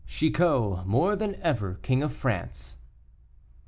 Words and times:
CHICOT 0.07 0.83
MORE 0.87 1.15
THAN 1.15 1.35
EVER 1.43 1.75
KING 1.83 2.01
OF 2.01 2.11
FRANCE. 2.11 2.77